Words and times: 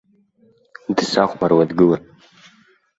Дсахәмаруа 0.95 1.65
дгылан. 1.69 2.03